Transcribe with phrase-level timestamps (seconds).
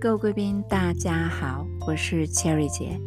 [0.00, 2.98] 各位贵宾，大家好，我是 Cherry 姐。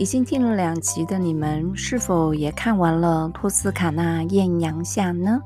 [0.00, 5.38] 已经听了两集的你们，是否也看完了托斯卡纳艳阳下呢？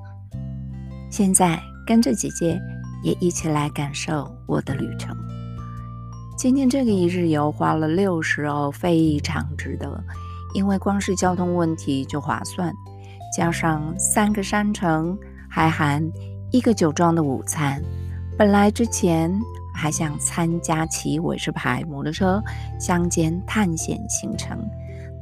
[1.11, 2.59] 现在跟着姐姐
[3.02, 5.14] 也一起来感受我的旅程。
[6.38, 10.02] 今天这个一日游花了六十欧，非常值得，
[10.55, 12.73] 因为光是交通问题就划算，
[13.36, 15.19] 加上三个山城，
[15.50, 16.02] 还含
[16.50, 17.78] 一个酒庄的午餐。
[18.39, 19.39] 本来之前。
[19.80, 22.42] 还想参加骑韦氏牌摩托车
[22.80, 24.59] 乡间探险行程，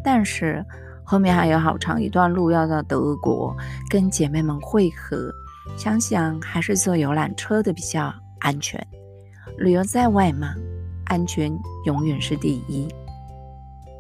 [0.03, 0.65] 但是
[1.05, 3.55] 后面还有好长一段路要到德国
[3.91, 5.31] 跟姐妹们会合，
[5.77, 8.83] 想想还是坐游览车的比较安全。
[9.59, 10.55] 旅游在外嘛，
[11.05, 11.53] 安全
[11.85, 12.89] 永远是第一。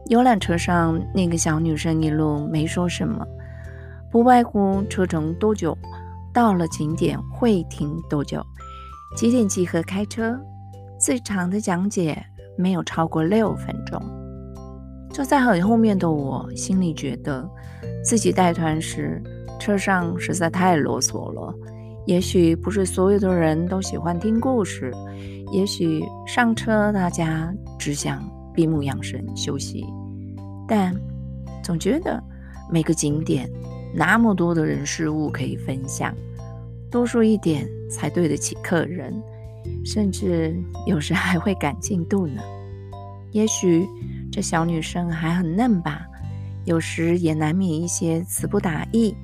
[0.06, 3.26] 游览车上那个小女生一路没说什么，
[4.10, 5.76] 不外乎车程多久，
[6.32, 8.42] 到了景点会停多久。
[9.14, 9.82] 几点集合？
[9.82, 10.38] 开车
[10.98, 12.20] 最长的讲解
[12.58, 14.00] 没有超过六分钟。
[15.10, 17.48] 坐在很后面的我，心里觉得
[18.04, 19.22] 自己带团时
[19.58, 21.54] 车上实在太啰嗦了。
[22.06, 24.92] 也许不是所有的人都喜欢听故事，
[25.50, 28.22] 也许上车大家只想
[28.54, 29.84] 闭目养神休息，
[30.68, 30.94] 但
[31.64, 32.22] 总觉得
[32.70, 33.50] 每个景点
[33.94, 36.14] 那么多的人事物可以分享。
[36.90, 39.14] 多说一点才对得起客人，
[39.84, 40.56] 甚至
[40.86, 42.42] 有时还会赶进度呢。
[43.32, 43.86] 也许
[44.32, 46.06] 这小女生还很嫩吧，
[46.64, 49.16] 有时也难免一些词不达意。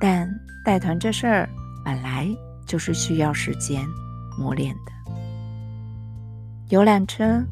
[0.00, 0.28] 但
[0.64, 1.48] 带团这事儿
[1.84, 2.28] 本来
[2.66, 3.84] 就是需要时间
[4.38, 4.92] 磨练的。
[6.68, 7.44] 游览车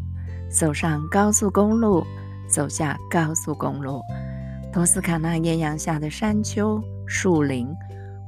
[0.51, 2.05] 走上高速公路，
[2.49, 4.01] 走下高速公路，
[4.73, 7.69] 托斯卡纳艳阳下的山丘、树林、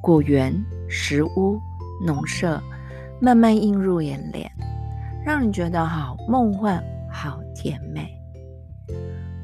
[0.02, 0.52] 果园。
[0.92, 1.60] 石屋、
[2.00, 2.60] 农舍
[3.20, 4.50] 慢慢映入眼帘，
[5.24, 8.08] 让人觉得好梦幻、好甜美。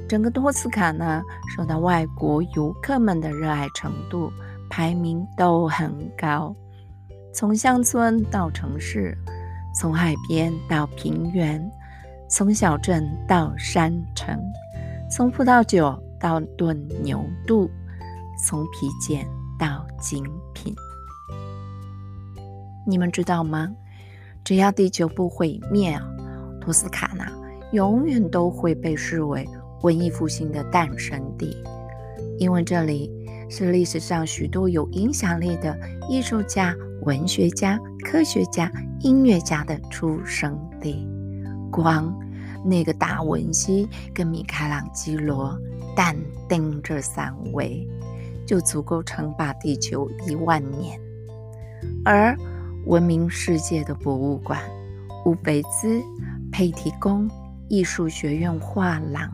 [0.09, 1.23] 整个托斯卡纳
[1.57, 4.33] 受到外国游客们的热爱程度
[4.71, 6.55] 排名都很高，
[7.35, 9.17] 从乡村到城市，
[9.75, 11.61] 从海边到平原，
[12.31, 14.41] 从小镇到山城，
[15.11, 17.69] 从葡萄酒到炖牛肚，
[18.45, 19.27] 从皮件
[19.59, 20.25] 到精
[20.55, 20.75] 品。
[22.89, 23.69] 你们知道吗？
[24.45, 25.99] 只要地球不毁灭，
[26.61, 27.29] 托斯卡纳
[27.73, 29.45] 永远都会被视为
[29.83, 31.57] 文艺复兴的诞生地，
[32.39, 33.11] 因为这里
[33.51, 35.77] 是历史上许多有影响力的
[36.09, 38.71] 艺术家、文学家、科学家、
[39.01, 41.05] 音乐家的出生地。
[41.73, 42.17] 光
[42.65, 45.59] 那个达文西跟米开朗基罗、
[45.97, 46.17] 但
[46.49, 47.85] 丁这三位，
[48.47, 51.01] 就足够称霸地球一万年，
[52.05, 52.39] 而。
[52.87, 54.61] 闻名世界的博物馆，
[55.25, 56.01] 乌菲兹、
[56.53, 57.29] 佩提宫、
[57.69, 59.29] 艺术学院画廊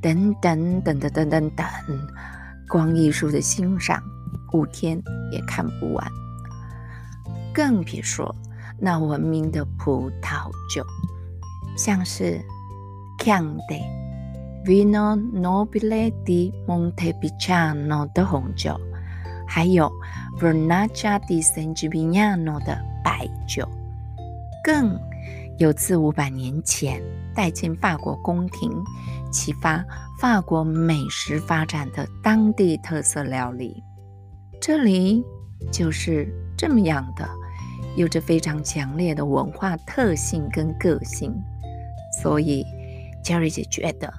[0.00, 1.66] 等等等等等等等，
[2.68, 4.00] 光艺术的欣赏
[4.52, 5.02] 五天
[5.32, 6.06] 也看不完。
[7.52, 8.32] 更别说
[8.78, 10.86] 那闻名的葡萄酒，
[11.76, 12.40] 像是
[13.18, 13.82] Chianti、
[14.64, 18.80] Vino Nobile di Montepulciano 的红酒，
[19.44, 19.90] 还有
[20.38, 22.91] Vernaccia di San Gimignano 的。
[23.04, 23.68] 白酒，
[24.64, 24.98] 更
[25.58, 27.02] 有自五百年前
[27.34, 28.70] 带进法国宫廷，
[29.30, 29.84] 启发
[30.20, 33.82] 法国美食发展的当地特色料理。
[34.60, 35.24] 这里
[35.70, 37.28] 就是这么样的，
[37.96, 41.34] 有着非常强烈的文化特性跟个性。
[42.22, 42.64] 所以
[43.24, 44.12] ，Jerry 姐觉得，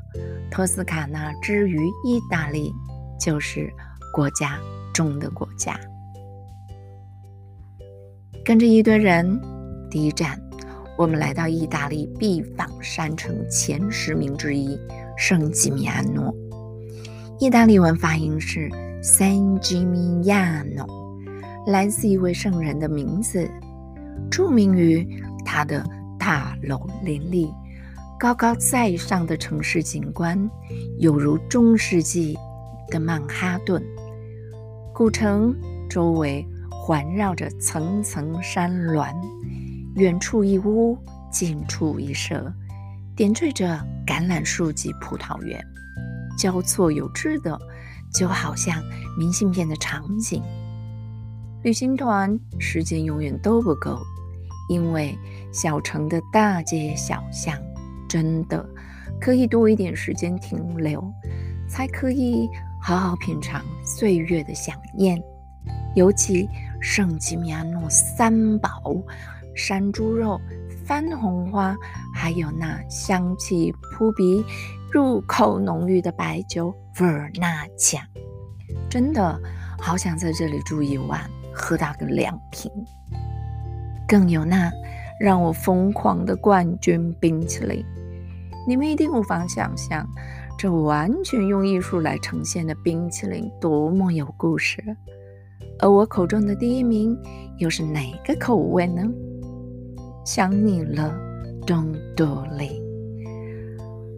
[0.52, 2.74] 托斯卡纳之于意大利，
[3.20, 3.72] 就是
[4.14, 4.60] 国家
[4.94, 5.80] 中的国家。
[8.46, 9.40] 跟着一堆人，
[9.90, 10.38] 第一站，
[10.98, 14.78] 我们来到意大利必访山城前十名之一——
[15.18, 16.36] 圣吉米安诺。
[17.40, 18.70] 意大利文发音是
[19.02, 20.86] San Gimignano，
[21.68, 23.50] 来自一位圣人的名字，
[24.30, 25.08] 著名于
[25.46, 25.82] 他的
[26.20, 27.50] 大楼林立、
[28.20, 30.38] 高高在上的城市景观，
[31.00, 32.38] 有如中世纪
[32.90, 33.82] 的曼哈顿
[34.94, 35.56] 古城
[35.90, 36.46] 周围。
[36.86, 39.16] 环绕着层层山峦，
[39.96, 40.98] 远处一屋，
[41.32, 42.54] 近处一舍，
[43.16, 45.66] 点缀着橄榄树及葡萄园，
[46.38, 47.58] 交错有致的，
[48.14, 48.84] 就好像
[49.18, 50.44] 明信片的场景。
[51.64, 53.98] 旅行团时间永远都不够，
[54.68, 55.18] 因为
[55.54, 57.58] 小城的大街小巷
[58.10, 58.68] 真的
[59.22, 61.02] 可以多一点时间停留，
[61.66, 62.50] 才可以
[62.82, 65.18] 好好品尝岁月的香艳，
[65.96, 66.46] 尤其。
[66.84, 68.70] 圣吉米亚诺三宝：
[69.56, 70.38] 山猪肉、
[70.86, 71.74] 番红花，
[72.14, 74.44] 还有那香气扑鼻、
[74.92, 78.04] 入口浓郁的白酒伏尔纳酱。
[78.90, 79.40] 真的
[79.80, 81.22] 好想在这里住一晚，
[81.54, 82.70] 喝到个两瓶。
[84.06, 84.70] 更有那
[85.22, 87.82] 让我疯狂的冠军冰淇淋，
[88.68, 90.06] 你们一定无法想象，
[90.60, 94.84] 这完全用艺术来呈现的冰淇淋多么有故事。
[95.80, 97.18] 而我口中的第一名
[97.58, 99.04] 又是哪个口味呢？
[100.26, 101.14] 想你了，
[101.66, 102.82] 东多利。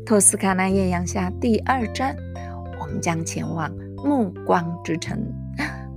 [0.05, 2.15] 托斯卡纳艳阳下第二站，
[2.79, 3.71] 我们将前往
[4.03, 5.17] 暮光之城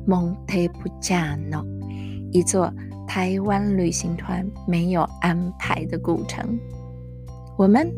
[0.07, 1.63] 蒙特普加诺，
[2.33, 2.73] 一座
[3.07, 6.59] 台湾旅行团没有安排的古城。
[7.59, 7.93] 我们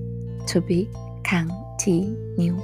[0.49, 0.89] to be
[1.23, 2.57] continue。